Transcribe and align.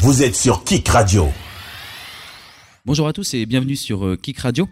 Vous 0.00 0.22
êtes 0.22 0.36
sur 0.36 0.64
Kick 0.64 0.88
Radio. 0.88 1.26
Bonjour 2.86 3.08
à 3.08 3.12
tous 3.12 3.34
et 3.34 3.46
bienvenue 3.46 3.76
sur 3.76 4.06
euh, 4.06 4.16
Kick 4.16 4.38
Radio. 4.38 4.68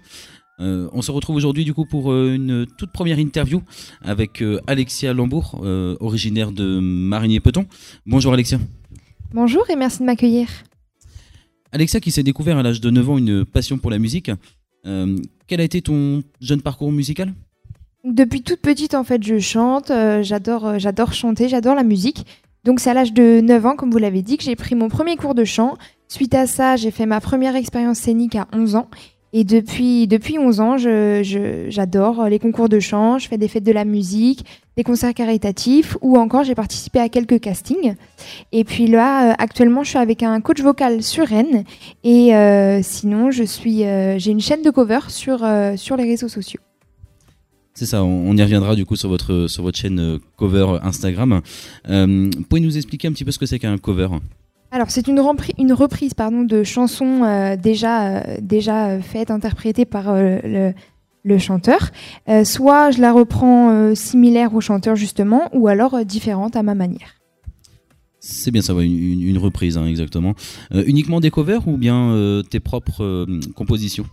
Euh, 0.61 0.89
on 0.93 1.03
se 1.03 1.11
retrouve 1.11 1.37
aujourd'hui 1.37 1.65
du 1.65 1.75
coup 1.75 1.85
pour 1.85 2.13
euh, 2.13 2.33
une 2.35 2.65
toute 2.79 2.93
première 2.93 3.19
interview 3.19 3.61
avec 4.03 4.41
euh, 4.41 4.61
Alexia 4.67 5.13
Lambourg, 5.13 5.61
euh, 5.65 5.97
originaire 6.01 6.53
de 6.53 6.79
Marigny-Peton. 6.81 7.67
Bonjour 8.07 8.33
Alexia. 8.33 8.59
Bonjour 9.35 9.69
et 9.69 9.77
merci 9.77 9.99
de 9.99 10.05
m'accueillir. 10.05 10.49
Alexia 11.73 12.01
qui 12.01 12.11
s'est 12.13 12.23
découvert 12.23 12.57
à 12.57 12.63
l'âge 12.63 12.81
de 12.81 12.91
9 12.91 13.11
ans 13.11 13.19
une 13.19 13.45
passion 13.45 13.79
pour 13.79 13.91
la 13.91 13.99
musique. 13.99 14.31
Euh, 14.87 15.19
quel 15.49 15.61
a 15.61 15.65
été 15.65 15.83
ton 15.83 16.23
jeune 16.41 16.63
parcours 16.63 16.93
musical? 16.93 17.35
Depuis 18.05 18.43
toute 18.43 18.61
petite, 18.61 18.95
en 18.95 19.03
fait, 19.03 19.21
je 19.25 19.41
chante, 19.41 19.91
euh, 19.91 20.23
j'adore, 20.23 20.65
euh, 20.65 20.79
j'adore 20.79 21.13
chanter, 21.13 21.49
j'adore 21.49 21.75
la 21.75 21.83
musique. 21.83 22.25
Donc 22.67 22.81
c'est 22.81 22.91
à 22.91 22.95
l'âge 22.95 23.13
de 23.13 23.41
9 23.41 23.65
ans, 23.65 23.77
comme 23.77 23.93
vous 23.93 23.99
l'avez 23.99 24.23
dit, 24.23 24.37
que 24.37 24.43
j'ai 24.43 24.57
pris 24.57 24.75
mon 24.75 24.89
premier 24.89 25.17
cours 25.17 25.37
de 25.37 25.45
chant. 25.45 25.77
Suite 26.09 26.35
à 26.35 26.49
ça, 26.49 26.75
j'ai 26.75 26.91
fait 26.91 27.07
ma 27.07 27.21
première 27.21 27.55
expérience 27.55 27.99
scénique 27.99 28.35
à 28.35 28.49
11 28.53 28.75
ans. 28.75 28.89
Et 29.33 29.45
depuis, 29.45 30.09
depuis 30.09 30.37
11 30.37 30.61
ans, 30.61 30.77
j'adore 30.77 32.25
les 32.29 32.41
concours 32.41 32.69
de 32.69 32.81
chant, 32.81 33.19
je 33.19 33.29
fais 33.29 33.39
des 33.39 33.47
fêtes 33.47 33.63
de 33.63 33.73
la 33.73 33.85
musique, 33.85 34.45
des 34.77 34.83
concerts 34.83 35.15
caritatifs, 35.15 35.97
ou 36.01 36.19
encore 36.19 36.43
j'ai 36.43 36.57
participé 36.57 36.99
à 36.99 37.09
quelques 37.09 37.39
castings. 37.39 37.95
Et 38.51 38.65
puis 38.65 38.89
là, 38.89 39.31
euh, 39.31 39.35
actuellement, 39.39 39.85
je 39.85 39.91
suis 39.91 39.99
avec 39.99 40.25
un 40.25 40.41
coach 40.41 40.61
vocal 40.61 41.05
sur 41.05 41.27
Rennes. 41.27 41.63
Et 42.03 42.35
euh, 42.35 42.81
sinon, 42.83 43.31
je 43.31 43.45
euh, 43.45 44.19
j'ai 44.19 44.31
une 44.33 44.41
chaîne 44.41 44.63
de 44.63 44.71
cover 44.71 45.01
sur 45.09 45.39
les 45.45 46.05
réseaux 46.05 46.29
sociaux. 46.29 46.61
C'est 47.77 47.85
ça, 47.87 48.03
on, 48.03 48.31
on 48.31 48.37
y 48.37 48.43
reviendra 48.43 48.75
du 48.75 48.87
coup 48.87 48.97
sur 48.97 49.11
votre, 49.11 49.49
sur 49.49 49.63
votre 49.63 49.79
chaîne 49.79 50.01
euh, 50.01 50.19
cover 50.37 50.79
Instagram. 50.83 51.43
Euh, 51.91 52.31
pouvez 52.49 52.63
nous 52.63 52.77
expliquer 52.77 53.07
un 53.07 53.13
petit 53.13 53.25
peu 53.25 53.31
ce 53.31 53.39
que 53.39 53.45
c'est 53.45 53.59
qu'un 53.59 53.77
cover? 53.77 54.09
Alors, 54.71 54.91
c'est 54.91 55.07
une, 55.09 55.21
reprise 55.21 56.15
pardon, 56.15 56.43
de 56.43 56.65
chansons 56.65 57.23
euh, 57.23 57.57
déjà, 57.57 58.17
euh, 58.17 58.37
déjà 58.41 58.99
faites, 59.01 59.31
interprétées 59.31 59.85
par 59.85 60.13
le, 60.15 60.73
le 61.27 61.39
chanteur. 61.39 61.91
Euh, 62.31 62.45
soit 62.45 62.93
je 62.93 63.01
la 63.03 63.13
reprends 63.13 63.71
euh, 63.71 63.95
similaire 63.95 64.55
au 64.55 64.63
chanteur, 64.63 64.97
justement, 64.97 65.51
ou 65.53 65.69
alors 65.69 65.95
euh, 65.95 66.05
différente 66.05 66.57
à 66.57 66.63
ma 66.63 66.75
manière. 66.75 67.17
C'est 68.21 68.51
bien 68.51 68.63
ça, 68.63 68.75
ouais, 68.75 68.87
une, 68.87 69.39
reprise 69.39 69.77
hein, 69.77 69.87
exactement. 69.87 70.35
Uniquement 70.73 71.21
des 71.21 71.31
covers 71.31 71.69
ou 71.69 71.77
bien 71.77 72.43
tes 72.51 72.59
propres 72.59 73.25
compositions? 73.55 74.07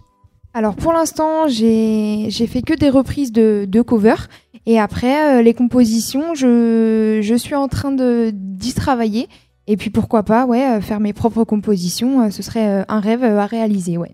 Alors, 0.53 0.75
pour 0.75 0.93
l'instant, 0.93 1.47
j'ai 1.47 2.29
fait 2.29 2.61
que 2.61 2.73
des 2.73 2.89
reprises 2.89 3.31
de, 3.31 3.65
de 3.67 3.81
covers. 3.81 4.29
Et 4.65 4.79
après, 4.79 5.39
euh, 5.39 5.41
les 5.41 5.53
compositions, 5.53 6.35
je, 6.35 7.19
je 7.21 7.35
suis 7.35 7.55
en 7.55 7.67
train 7.67 7.91
d'y 8.31 8.73
travailler. 8.73 9.27
Et 9.67 9.77
puis, 9.77 9.89
pourquoi 9.89 10.23
pas, 10.23 10.45
ouais, 10.45 10.77
euh, 10.77 10.81
faire 10.81 10.99
mes 10.99 11.13
propres 11.13 11.43
compositions, 11.43 12.21
euh, 12.21 12.29
ce 12.29 12.43
serait 12.43 12.85
un 12.87 12.99
rêve 12.99 13.23
à 13.23 13.45
réaliser, 13.45 13.97
ouais. 13.97 14.13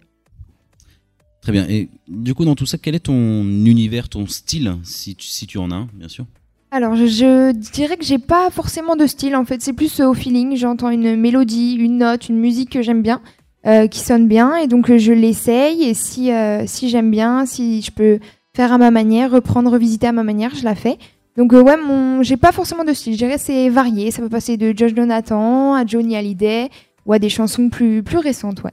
Très 1.42 1.52
bien. 1.52 1.66
Et 1.70 1.90
du 2.08 2.34
coup, 2.34 2.46
dans 2.46 2.56
tout 2.56 2.66
ça, 2.66 2.78
quel 2.78 2.96
est 2.96 3.00
ton 3.02 3.44
univers, 3.44 4.10
ton 4.10 4.28
style, 4.28 4.76
si 4.84 5.16
tu, 5.16 5.28
si 5.28 5.46
tu 5.46 5.58
en 5.58 5.72
as 5.72 5.76
un, 5.76 5.88
bien 5.94 6.08
sûr? 6.08 6.26
Alors, 6.72 6.96
je, 6.96 7.06
je 7.08 7.52
dirais 7.72 7.98
que 7.98 8.06
j'ai 8.06 8.20
pas 8.20 8.50
forcément 8.52 8.96
de 8.96 9.08
style 9.08 9.36
en 9.36 9.44
fait, 9.44 9.60
c'est 9.62 9.74
plus 9.74 10.00
euh, 10.00 10.10
au 10.10 10.14
feeling. 10.14 10.56
J'entends 10.56 10.90
une 10.90 11.16
mélodie, 11.16 11.74
une 11.74 11.98
note, 11.98 12.30
une 12.30 12.38
musique 12.38 12.70
que 12.70 12.84
j'aime 12.84 13.02
bien, 13.02 13.22
euh, 13.66 13.88
qui 13.88 14.00
sonne 14.00 14.28
bien, 14.28 14.56
et 14.56 14.68
donc 14.68 14.96
je 14.96 15.12
l'essaye. 15.14 15.84
Et 15.84 15.94
si, 15.94 16.32
euh, 16.32 16.66
si 16.68 16.90
j'aime 16.90 17.12
bien, 17.12 17.46
si 17.46 17.82
je 17.82 17.92
peux 17.92 18.20
faire 18.56 18.74
à 18.74 18.78
ma 18.78 18.92
manière, 18.92 19.32
reprendre, 19.32 19.72
revisiter 19.72 20.08
à 20.08 20.12
ma 20.12 20.24
manière, 20.24 20.56
je 20.56 20.64
la 20.64 20.76
fais. 20.76 20.98
Donc, 21.38 21.54
euh, 21.54 21.62
ouais, 21.62 21.78
mon... 21.78 22.22
j'ai 22.24 22.36
pas 22.36 22.52
forcément 22.52 22.84
de 22.84 22.94
style. 22.94 23.14
Je 23.14 23.18
dirais 23.20 23.38
c'est 23.38 23.70
varié. 23.70 24.12
Ça 24.12 24.22
peut 24.22 24.30
passer 24.30 24.58
de 24.58 24.74
Josh 24.78 24.94
Donathan 24.94 25.74
à 25.76 25.86
Johnny 25.86 26.16
Hallyday 26.18 26.70
ou 27.06 27.14
à 27.14 27.20
des 27.20 27.30
chansons 27.30 27.70
plus, 27.70 28.04
plus 28.04 28.18
récentes, 28.18 28.64
ouais. 28.64 28.72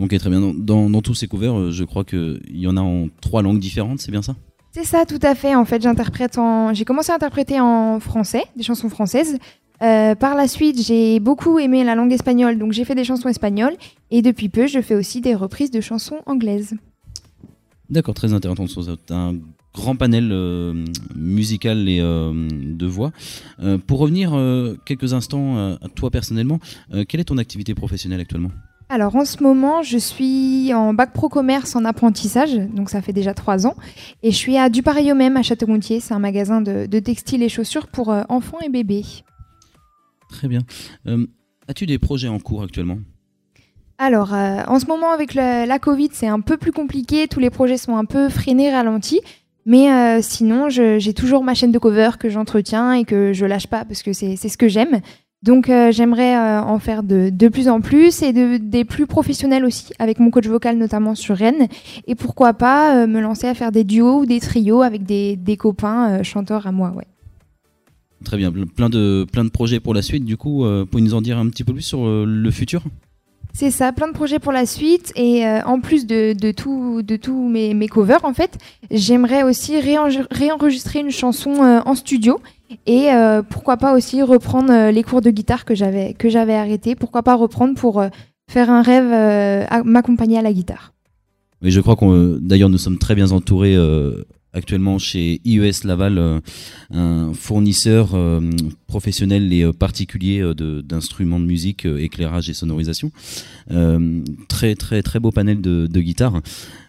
Ok, 0.00 0.16
très 0.16 0.30
bien. 0.30 0.40
Dans, 0.40 0.54
dans- 0.54 0.88
dans 0.90 1.02
tous 1.02 1.14
ces 1.14 1.28
euh, 1.32 1.70
je 1.72 1.84
crois 1.84 2.04
qu'il 2.04 2.40
y 2.52 2.66
en 2.66 2.76
a 2.76 2.80
en 2.80 3.08
trois 3.20 3.42
langues 3.42 3.58
différentes, 3.58 4.00
c'est 4.00 4.12
bien 4.12 4.22
ça? 4.22 4.36
C'est 4.72 4.84
ça, 4.84 5.04
tout 5.04 5.18
à 5.22 5.34
fait. 5.34 5.56
En 5.56 5.64
fait, 5.64 5.82
j'interprète 5.82 6.38
en. 6.38 6.72
J'ai 6.72 6.84
commencé 6.84 7.10
à 7.10 7.16
interpréter 7.16 7.60
en 7.60 7.98
français, 7.98 8.44
des 8.56 8.62
chansons 8.62 8.88
françaises. 8.88 9.38
Euh, 9.82 10.14
par 10.14 10.34
la 10.34 10.46
suite, 10.46 10.82
j'ai 10.82 11.20
beaucoup 11.20 11.58
aimé 11.58 11.84
la 11.84 11.94
langue 11.94 12.12
espagnole, 12.12 12.58
donc 12.58 12.72
j'ai 12.72 12.84
fait 12.84 12.94
des 12.94 13.04
chansons 13.04 13.28
espagnoles. 13.28 13.74
Et 14.10 14.20
depuis 14.22 14.48
peu, 14.48 14.66
je 14.66 14.80
fais 14.80 14.94
aussi 14.94 15.20
des 15.20 15.34
reprises 15.34 15.70
de 15.70 15.80
chansons 15.80 16.18
anglaises. 16.26 16.74
D'accord, 17.88 18.14
très 18.14 18.32
intéressant. 18.32 18.66
Un 19.10 19.36
grand 19.72 19.96
panel 19.96 20.30
euh, 20.32 20.84
musical 21.14 21.88
et 21.88 22.00
euh, 22.00 22.32
de 22.50 22.86
voix. 22.86 23.12
Pour 23.86 24.00
revenir 24.00 24.32
quelques 24.84 25.14
instants 25.14 25.76
à 25.76 25.88
toi 25.94 26.10
personnellement, 26.10 26.58
quelle 27.08 27.20
est 27.20 27.24
ton 27.24 27.38
activité 27.38 27.74
professionnelle 27.74 28.20
actuellement? 28.20 28.50
Alors 28.88 29.14
en 29.14 29.24
ce 29.24 29.40
moment, 29.42 29.82
je 29.82 29.98
suis 29.98 30.74
en 30.74 30.92
bac 30.92 31.12
pro 31.12 31.28
commerce 31.28 31.76
en 31.76 31.84
apprentissage, 31.84 32.56
donc 32.74 32.90
ça 32.90 33.00
fait 33.00 33.12
déjà 33.12 33.34
trois 33.34 33.64
ans. 33.66 33.76
Et 34.24 34.32
je 34.32 34.36
suis 34.36 34.56
à 34.56 34.68
Du 34.68 34.82
Pareil 34.82 35.12
au 35.12 35.14
même 35.14 35.36
à 35.36 35.42
Château-Gontier. 35.42 36.00
C'est 36.00 36.12
un 36.12 36.18
magasin 36.18 36.60
de, 36.60 36.86
de 36.86 36.98
textiles 36.98 37.44
et 37.44 37.48
chaussures 37.48 37.86
pour 37.86 38.08
enfants 38.28 38.58
et 38.64 38.68
bébés. 38.68 39.04
Très 40.30 40.48
bien. 40.48 40.60
Euh, 41.06 41.26
As-tu 41.68 41.86
des 41.86 41.98
projets 41.98 42.28
en 42.28 42.38
cours 42.38 42.62
actuellement? 42.62 42.98
Alors, 43.98 44.32
euh, 44.32 44.62
en 44.66 44.78
ce 44.78 44.86
moment, 44.86 45.10
avec 45.10 45.34
la 45.34 45.78
Covid, 45.78 46.08
c'est 46.12 46.26
un 46.26 46.40
peu 46.40 46.56
plus 46.56 46.72
compliqué. 46.72 47.28
Tous 47.28 47.40
les 47.40 47.50
projets 47.50 47.76
sont 47.76 47.96
un 47.96 48.06
peu 48.06 48.28
freinés, 48.28 48.72
ralentis. 48.72 49.20
Mais 49.66 49.92
euh, 49.92 50.20
sinon, 50.22 50.68
j'ai 50.70 51.12
toujours 51.12 51.44
ma 51.44 51.54
chaîne 51.54 51.70
de 51.70 51.78
cover 51.78 52.12
que 52.18 52.30
j'entretiens 52.30 52.94
et 52.94 53.04
que 53.04 53.32
je 53.32 53.44
lâche 53.44 53.66
pas 53.66 53.84
parce 53.84 54.02
que 54.02 54.12
c'est 54.12 54.36
ce 54.36 54.56
que 54.56 54.68
j'aime. 54.68 55.00
Donc, 55.42 55.70
j'aimerais 55.90 56.36
en 56.58 56.78
faire 56.78 57.02
de, 57.02 57.30
de 57.30 57.48
plus 57.48 57.68
en 57.68 57.80
plus 57.80 58.22
et 58.22 58.32
de, 58.32 58.56
des 58.56 58.84
plus 58.84 59.06
professionnels 59.06 59.64
aussi, 59.64 59.92
avec 59.98 60.18
mon 60.18 60.30
coach 60.30 60.46
vocal 60.46 60.76
notamment 60.76 61.14
sur 61.14 61.36
Rennes. 61.36 61.68
Et 62.06 62.14
pourquoi 62.14 62.54
pas 62.54 63.06
me 63.06 63.20
lancer 63.20 63.48
à 63.48 63.54
faire 63.54 63.70
des 63.70 63.84
duos 63.84 64.20
ou 64.20 64.26
des 64.26 64.40
trios 64.40 64.82
avec 64.82 65.04
des, 65.04 65.36
des 65.36 65.56
copains 65.56 66.22
chanteurs 66.22 66.66
à 66.66 66.72
moi. 66.72 66.92
Ouais. 66.96 67.06
Très 68.24 68.36
bien, 68.36 68.52
plein 68.52 68.90
de, 68.90 69.26
plein 69.32 69.44
de 69.44 69.50
projets 69.50 69.80
pour 69.80 69.94
la 69.94 70.02
suite. 70.02 70.24
Du 70.24 70.36
coup, 70.36 70.64
euh, 70.64 70.84
pouvez 70.84 71.02
nous 71.02 71.14
en 71.14 71.22
dire 71.22 71.38
un 71.38 71.48
petit 71.48 71.64
peu 71.64 71.72
plus 71.72 71.82
sur 71.82 72.06
euh, 72.06 72.24
le 72.26 72.50
futur? 72.50 72.82
C'est 73.52 73.70
ça, 73.70 73.92
plein 73.92 74.08
de 74.08 74.12
projets 74.12 74.38
pour 74.38 74.52
la 74.52 74.66
suite. 74.66 75.12
Et 75.16 75.46
euh, 75.46 75.62
en 75.64 75.80
plus 75.80 76.06
de, 76.06 76.34
de 76.34 76.52
tout, 76.52 77.02
de 77.02 77.16
tous 77.16 77.48
mes, 77.48 77.74
mes 77.74 77.88
covers, 77.88 78.24
en 78.24 78.34
fait, 78.34 78.58
j'aimerais 78.90 79.42
aussi 79.42 79.80
réenre- 79.80 80.26
réenregistrer 80.30 81.00
une 81.00 81.10
chanson 81.10 81.62
euh, 81.62 81.80
en 81.84 81.94
studio. 81.94 82.40
Et 82.86 83.12
euh, 83.12 83.42
pourquoi 83.42 83.78
pas 83.78 83.96
aussi 83.96 84.22
reprendre 84.22 84.90
les 84.90 85.02
cours 85.02 85.22
de 85.22 85.30
guitare 85.30 85.64
que 85.64 85.74
j'avais 85.74 86.14
que 86.14 86.28
j'avais 86.28 86.54
arrêté. 86.54 86.94
Pourquoi 86.94 87.24
pas 87.24 87.34
reprendre 87.34 87.74
pour 87.74 88.04
faire 88.48 88.70
un 88.70 88.82
rêve, 88.82 89.84
m'accompagner 89.84 90.38
à 90.38 90.42
la 90.42 90.52
guitare. 90.52 90.92
Mais 91.62 91.70
je 91.70 91.80
crois 91.80 91.96
qu'on, 91.96 92.38
d'ailleurs, 92.40 92.68
nous 92.68 92.78
sommes 92.78 92.98
très 92.98 93.16
bien 93.16 93.32
entourés 93.32 93.76
actuellement 94.52 94.98
chez 94.98 95.40
IES 95.44 95.84
Laval, 95.84 96.18
euh, 96.18 96.40
un 96.90 97.32
fournisseur 97.34 98.14
euh, 98.14 98.40
professionnel 98.86 99.52
et 99.52 99.62
euh, 99.62 99.72
particulier 99.72 100.42
d'instruments 100.84 101.40
de, 101.40 101.44
musique, 101.44 101.84
éclairage 101.84 102.50
et 102.50 102.54
sonorisation. 102.54 103.10
Très 104.48 104.74
très 104.74 105.02
très 105.02 105.20
beau 105.20 105.30
panel 105.30 105.60
de, 105.60 105.86
de 105.86 106.00
guitare. 106.00 106.40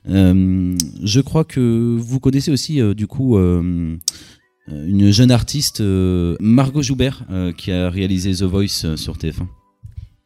Euh, 0.09 0.75
je 1.03 1.21
crois 1.21 1.43
que 1.43 1.97
vous 1.99 2.19
connaissez 2.19 2.51
aussi 2.51 2.79
du 2.95 3.07
coup 3.07 3.37
une 3.37 5.11
jeune 5.11 5.31
artiste, 5.31 5.81
Margot 5.81 6.81
Joubert, 6.81 7.25
qui 7.57 7.71
a 7.71 7.89
réalisé 7.89 8.33
The 8.33 8.43
Voice 8.43 8.95
sur 8.95 9.17
TF1. 9.17 9.60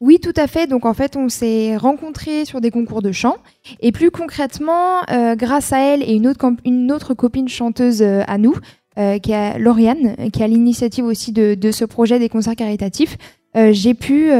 Oui, 0.02 0.20
tout 0.20 0.34
à 0.36 0.48
fait. 0.48 0.68
Donc 0.68 0.86
en 0.86 0.94
fait, 0.94 1.16
on 1.16 1.30
s'est 1.30 1.78
rencontrés 1.78 2.46
sur 2.46 2.62
des 2.62 2.72
concours 2.72 3.02
de 3.02 3.12
chant. 3.12 3.38
Et 3.80 3.92
plus 3.92 4.12
concrètement, 4.12 5.02
euh, 5.10 5.36
grâce 5.36 5.72
à 5.72 5.80
elle 5.80 6.04
et 6.04 6.14
une 6.14 6.28
autre, 6.92 7.14
copine 7.14 7.48
chanteuse 7.48 8.02
euh, 8.02 8.22
à 8.28 8.38
nous, 8.38 8.56
euh, 8.98 9.20
qui 9.20 9.32
est 9.32 9.58
Lauriane, 9.58 10.16
qui 10.32 10.44
a 10.44 10.48
l'initiative 10.48 11.06
aussi 11.06 11.32
de, 11.32 11.72
ce 11.72 11.86
projet 11.86 12.20
des 12.20 12.30
concerts 12.30 12.56
caritatifs, 12.56 13.18
j'ai 13.72 13.94
pu 13.94 14.32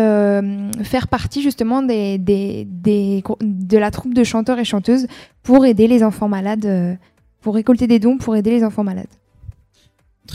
faire 0.84 1.08
partie 1.08 1.42
justement 1.42 1.82
de 1.82 3.78
la 3.78 3.92
troupe 3.92 4.14
de 4.14 4.24
chanteurs 4.26 4.60
et 4.60 4.66
chanteuses 4.66 5.08
pour 5.42 5.66
aider 5.66 5.88
les 5.88 6.04
enfants 6.04 6.28
malades, 6.28 6.98
pour 7.40 7.56
récolter 7.56 7.88
des 7.88 8.00
dons 8.00 8.18
pour 8.18 8.36
aider 8.36 8.52
les 8.52 8.66
enfants 8.66 8.84
malades. 8.84 9.08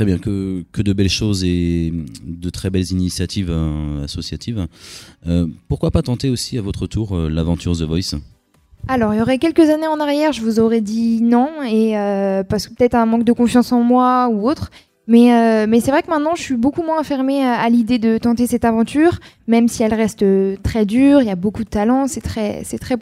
Très 0.00 0.06
bien, 0.06 0.16
que, 0.16 0.64
que 0.72 0.80
de 0.80 0.94
belles 0.94 1.10
choses 1.10 1.44
et 1.44 1.92
de 2.24 2.48
très 2.48 2.70
belles 2.70 2.90
initiatives 2.90 3.50
euh, 3.50 4.02
associatives. 4.02 4.66
Euh, 5.26 5.46
pourquoi 5.68 5.90
pas 5.90 6.00
tenter 6.00 6.30
aussi 6.30 6.56
à 6.56 6.62
votre 6.62 6.86
tour 6.86 7.14
euh, 7.14 7.28
l'aventure 7.28 7.76
The 7.76 7.82
Voice? 7.82 8.14
Alors, 8.88 9.12
il 9.12 9.18
y 9.18 9.20
aurait 9.20 9.36
quelques 9.36 9.68
années 9.68 9.86
en 9.86 10.00
arrière, 10.00 10.32
je 10.32 10.40
vous 10.40 10.58
aurais 10.58 10.80
dit 10.80 11.20
non, 11.20 11.50
et 11.62 11.92
parce 12.48 12.66
que 12.66 12.72
peut-être 12.72 12.94
un 12.94 13.04
manque 13.04 13.24
de 13.24 13.32
confiance 13.34 13.72
en 13.72 13.82
moi 13.82 14.30
ou 14.32 14.48
autre. 14.48 14.70
Mais, 15.06 15.66
mais 15.66 15.80
c'est 15.80 15.90
vrai 15.90 16.02
que 16.02 16.08
maintenant, 16.08 16.34
je 16.34 16.40
suis 16.40 16.56
beaucoup 16.56 16.82
moins 16.82 17.02
fermée 17.02 17.44
à, 17.44 17.68
l'idée 17.68 17.98
de 17.98 18.16
tenter 18.16 18.46
cette 18.46 18.64
aventure, 18.64 19.20
même 19.48 19.68
si 19.68 19.82
elle 19.82 19.92
reste 19.92 20.24
très 20.62 20.86
dure, 20.86 21.20
il 21.20 21.26
y 21.26 21.30
a 21.30 21.36
beaucoup 21.36 21.62
de 21.62 21.68
talent, 21.68 22.06
c'est 22.06 22.22
très, 22.22 22.62
très. 22.62 22.96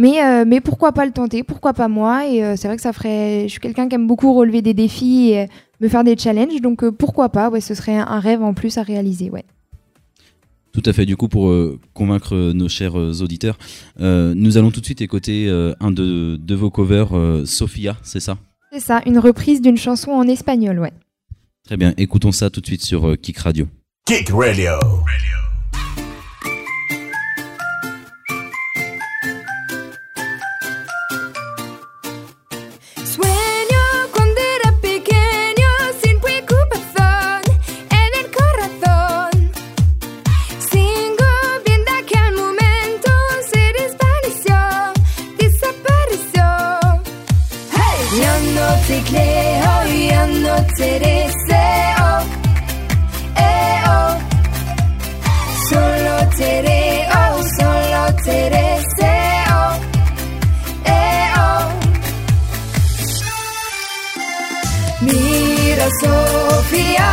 Mais, 0.00 0.24
euh, 0.24 0.44
mais 0.46 0.62
pourquoi 0.62 0.92
pas 0.92 1.04
le 1.04 1.12
tenter? 1.12 1.42
Pourquoi 1.42 1.74
pas 1.74 1.86
moi? 1.86 2.26
Et 2.26 2.42
euh, 2.42 2.56
c'est 2.56 2.68
vrai 2.68 2.76
que 2.76 2.82
ça 2.82 2.94
ferait. 2.94 3.42
Je 3.42 3.48
suis 3.48 3.60
quelqu'un 3.60 3.86
qui 3.86 3.96
aime 3.96 4.06
beaucoup 4.06 4.32
relever 4.32 4.62
des 4.62 4.72
défis 4.72 5.32
et 5.32 5.46
me 5.82 5.88
faire 5.88 6.04
des 6.04 6.16
challenges, 6.16 6.62
donc 6.62 6.82
euh, 6.82 6.90
pourquoi 6.90 7.28
pas? 7.28 7.50
Ouais, 7.50 7.60
ce 7.60 7.74
serait 7.74 7.98
un, 7.98 8.18
rêve 8.18 8.42
en 8.42 8.54
plus 8.54 8.78
à 8.78 8.82
réaliser, 8.82 9.28
ouais. 9.28 9.44
Tout 10.72 10.82
à 10.86 10.94
fait. 10.94 11.04
Du 11.04 11.18
coup, 11.18 11.28
pour 11.28 11.50
euh, 11.50 11.78
convaincre 11.92 12.34
euh, 12.34 12.54
nos 12.54 12.70
chers 12.70 12.98
euh, 12.98 13.12
auditeurs, 13.20 13.58
euh, 14.00 14.32
nous 14.34 14.56
allons 14.56 14.70
tout 14.70 14.80
de 14.80 14.86
suite 14.86 15.02
écouter 15.02 15.48
euh, 15.48 15.74
un 15.80 15.90
de, 15.90 16.38
de 16.40 16.54
vos 16.54 16.70
covers, 16.70 17.14
euh, 17.14 17.44
Sophia, 17.44 17.98
c'est 18.02 18.20
ça? 18.20 18.38
C'est 18.72 18.80
ça, 18.80 19.02
une 19.04 19.18
reprise 19.18 19.60
d'une 19.60 19.76
chanson 19.76 20.12
en 20.12 20.26
espagnol, 20.26 20.78
ouais. 20.78 20.92
Très 21.66 21.76
bien. 21.76 21.92
Écoutons 21.98 22.32
ça 22.32 22.48
tout 22.48 22.62
de 22.62 22.66
suite 22.66 22.82
sur 22.82 23.06
euh, 23.06 23.16
Kick 23.16 23.36
Radio. 23.36 23.66
Kick 24.06 24.30
Radio. 24.30 24.72
Sueño 24.80 25.39
carrozzere 50.60 51.28
se 51.46 51.94
oh, 52.00 52.24
eh 53.34 53.82
tere 56.36 57.06
oh, 57.12 57.42
solo 57.56 58.14
tere 58.24 58.68
oh, 58.68 58.82
se 58.96 59.14
oh, 59.52 59.74
eh, 60.84 61.30
oh. 61.36 61.68
Mira 65.02 65.88
Sofia, 66.00 67.10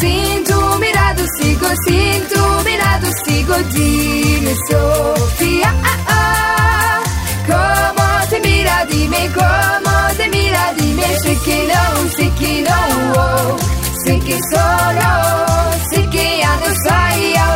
sinto 0.00 0.78
mirado 0.78 1.24
sigo, 1.38 1.68
sinto 1.86 2.62
mirado 2.64 3.06
sigo, 3.24 3.54
dime 3.72 4.54
Sofia, 4.70 5.74
ah, 5.84 5.98
ah. 6.08 7.02
como 7.46 8.28
te 8.30 8.40
mira, 8.40 8.84
dime 8.86 9.30
como 9.34 9.95
Siki 11.22 11.36
Sikinou, 11.40 12.08
sikinou, 12.16 12.92
oh. 13.16 13.56
Siki 14.04 14.36
solo, 14.50 15.12
siki 15.90 16.28
anusai, 16.50 17.34
oh. 17.46 17.55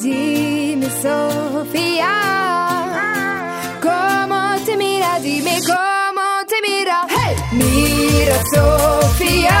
de 0.00 0.76
me. 0.76 0.88
Como 3.80 4.64
te 4.64 4.76
mira, 4.76 5.18
dime 5.20 5.60
como 5.66 6.26
te 6.46 6.56
mira. 6.66 7.06
Hey! 7.08 7.36
Mira, 7.52 8.36
Sofia. 8.52 9.60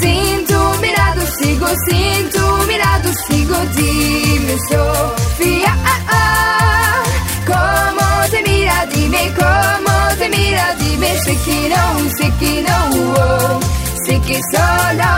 Sinto 0.00 0.74
mirado, 0.80 1.20
sigo, 1.38 1.66
sinto 1.88 2.40
mirado, 2.66 3.10
sigo, 3.26 3.56
dime, 3.76 4.56
Sofia. 4.68 5.76
Ah, 5.84 6.00
ah, 6.08 7.02
como 7.46 8.28
te 8.30 8.42
mira, 8.42 8.86
dime 8.86 9.32
como 9.34 10.16
te 10.18 10.28
mira, 10.28 10.74
dime, 10.78 11.18
se 11.20 11.36
que 11.36 11.68
não, 11.68 12.10
sei 12.16 12.30
que 12.38 12.62
não. 12.62 12.90
Oh. 13.14 13.89
Sé 14.10 14.16
que 14.26 14.40
solo, 14.52 15.12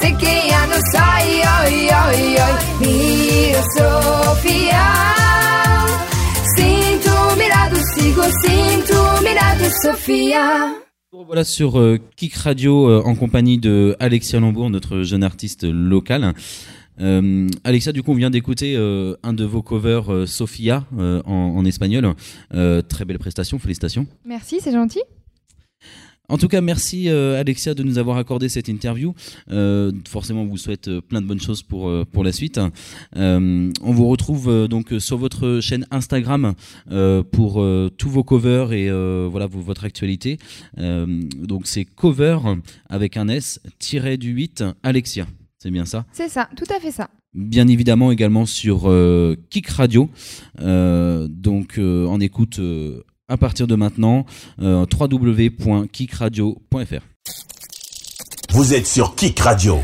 sé 0.00 0.08
que 0.16 0.48
ya 0.48 0.66
no 0.68 0.78
soy 0.90 1.28
hoy, 1.52 1.76
hoy, 1.92 2.36
hoy. 2.40 2.54
Mira 2.80 3.62
Sofía. 3.76 4.86
Sin 6.56 6.98
tu 7.04 7.36
mirada 7.38 7.78
sigo, 7.94 8.22
sin 8.42 8.82
tu 8.86 9.22
mirada 9.22 9.68
Sofía. 9.82 10.74
Voilà 11.12 11.44
sur 11.44 11.78
euh, 11.78 11.98
Kick 12.16 12.34
Radio 12.36 12.88
euh, 12.88 13.02
en 13.04 13.14
compagnie 13.16 13.58
de 13.58 13.94
Alexia 14.00 14.40
Lambourg, 14.40 14.70
notre 14.70 15.02
jeune 15.02 15.22
artiste 15.22 15.64
local. 15.64 16.32
Euh, 16.98 17.46
Alexia, 17.64 17.92
du 17.92 18.02
coup, 18.02 18.12
on 18.12 18.14
vient 18.14 18.30
d'écouter 18.30 18.76
euh, 18.78 19.14
un 19.24 19.34
de 19.34 19.44
vos 19.44 19.60
covers, 19.60 20.10
euh, 20.10 20.24
Sofia, 20.24 20.86
euh, 20.98 21.20
en, 21.26 21.54
en 21.54 21.64
espagnol. 21.66 22.14
Euh, 22.54 22.80
très 22.80 23.04
belle 23.04 23.18
prestation, 23.18 23.58
félicitations. 23.58 24.06
Merci, 24.24 24.60
c'est 24.62 24.72
gentil. 24.72 25.02
En 26.28 26.38
tout 26.38 26.48
cas, 26.48 26.60
merci 26.60 27.08
euh, 27.08 27.38
Alexia 27.38 27.74
de 27.74 27.82
nous 27.82 27.98
avoir 27.98 28.16
accordé 28.16 28.48
cette 28.48 28.68
interview. 28.68 29.14
Euh, 29.50 29.92
forcément, 30.08 30.42
on 30.42 30.46
vous 30.46 30.56
souhaite 30.56 30.88
euh, 30.88 31.00
plein 31.00 31.20
de 31.20 31.26
bonnes 31.26 31.40
choses 31.40 31.62
pour 31.62 31.92
pour 32.12 32.24
la 32.24 32.32
suite. 32.32 32.60
On 33.14 33.70
vous 33.92 34.08
retrouve 34.08 34.68
donc 34.68 34.92
sur 34.98 35.18
votre 35.18 35.60
chaîne 35.60 35.86
Instagram 35.90 36.54
pour 37.30 37.64
tous 37.96 38.08
vos 38.08 38.24
covers 38.24 38.72
et 38.72 38.90
voilà 39.28 39.46
votre 39.46 39.84
actualité. 39.84 40.38
Donc 40.76 41.66
c'est 41.66 41.84
cover 41.84 42.38
avec 42.88 43.16
un 43.16 43.28
S 43.28 43.60
tiré 43.78 44.16
du 44.16 44.30
8 44.30 44.64
Alexia. 44.82 45.26
C'est 45.58 45.70
bien 45.70 45.84
ça? 45.84 46.06
C'est 46.12 46.28
ça, 46.28 46.48
tout 46.56 46.72
à 46.74 46.80
fait 46.80 46.90
ça. 46.90 47.10
Bien 47.34 47.68
évidemment 47.68 48.10
également 48.12 48.46
sur 48.46 48.92
Kick 49.50 49.68
Radio. 49.68 50.10
Donc 50.58 51.78
en 51.78 52.20
écoute 52.20 52.60
à 53.28 53.36
partir 53.36 53.66
de 53.66 53.74
maintenant 53.74 54.24
euh, 54.60 54.86
www.kickradio.fr. 54.92 57.02
Vous 58.50 58.74
êtes 58.74 58.86
sur 58.86 59.14
Kick 59.14 59.40
Radio. 59.40 59.80